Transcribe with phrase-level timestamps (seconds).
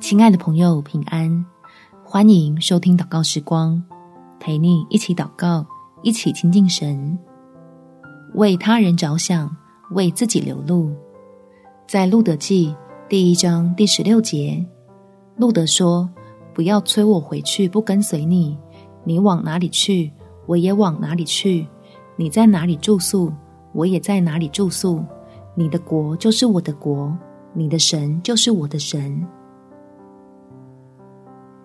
[0.00, 1.44] 亲爱的朋友，平安！
[2.02, 3.80] 欢迎收听祷告时光，
[4.40, 5.64] 陪你一起祷告，
[6.02, 7.18] 一起亲近神，
[8.32, 9.54] 为他人着想，
[9.90, 10.90] 为自己留路。
[11.86, 12.74] 在路德记
[13.10, 14.64] 第一章第十六节，
[15.36, 16.08] 路德说
[16.54, 18.56] ：“不要催我回去，不跟随你。
[19.04, 20.10] 你往哪里去，
[20.46, 21.66] 我也往哪里去；
[22.16, 23.30] 你在哪里住宿，
[23.74, 25.04] 我也在哪里住宿。
[25.54, 27.14] 你的国就是我的国，
[27.52, 29.22] 你的神就是我的神。”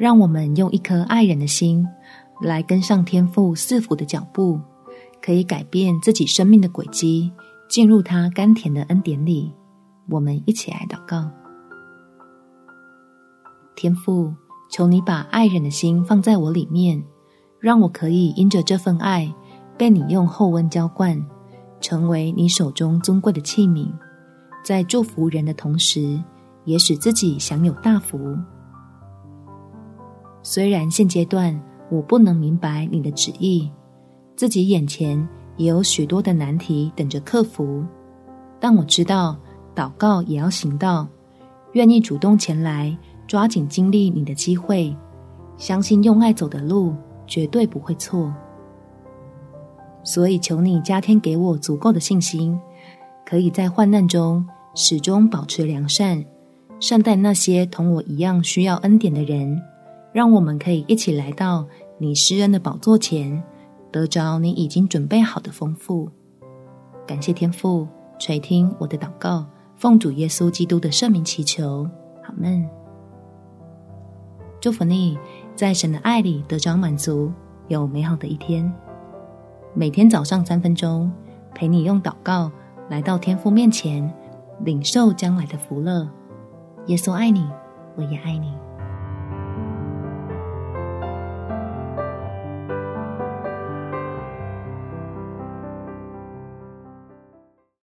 [0.00, 1.86] 让我们用一颗爱人的心
[2.40, 4.58] 来跟上天父赐福的脚步，
[5.20, 7.30] 可以改变自己生命的轨迹，
[7.68, 9.52] 进入他甘甜的恩典里。
[10.08, 11.30] 我们一起来祷告：
[13.76, 14.32] 天父，
[14.70, 17.04] 求你把爱人的心放在我里面，
[17.58, 19.30] 让我可以因着这份爱，
[19.76, 21.22] 被你用厚温浇灌，
[21.78, 23.92] 成为你手中尊贵的器皿，
[24.64, 26.18] 在祝福人的同时，
[26.64, 28.34] 也使自己享有大福。
[30.42, 31.58] 虽然现阶段
[31.90, 33.70] 我不能明白你的旨意，
[34.36, 37.84] 自己眼前也有许多的难题等着克服，
[38.58, 39.36] 但我知道
[39.74, 41.06] 祷告也要行道，
[41.72, 44.96] 愿意主动前来，抓紧经历你的机会，
[45.58, 46.94] 相信用爱走的路
[47.26, 48.32] 绝对不会错。
[50.02, 52.58] 所以求你加添给我足够的信心，
[53.26, 56.24] 可以在患难中始终保持良善，
[56.80, 59.60] 善待那些同我一样需要恩典的人。
[60.12, 61.66] 让我们可以一起来到
[61.98, 63.42] 你施恩的宝座前，
[63.92, 66.08] 得着你已经准备好的丰富。
[67.06, 67.86] 感谢天父
[68.18, 71.88] 垂听我的祷告，奉主耶稣基督的圣名祈求，
[72.24, 72.68] 阿们。
[74.60, 75.18] 祝福你，
[75.54, 77.32] 在神的爱里得着满足，
[77.68, 78.70] 有美好的一天。
[79.74, 81.10] 每天早上三分钟，
[81.54, 82.50] 陪你用祷告
[82.88, 84.12] 来到天父面前，
[84.64, 86.08] 领受将来的福乐。
[86.86, 87.48] 耶稣爱你，
[87.96, 88.52] 我也爱你。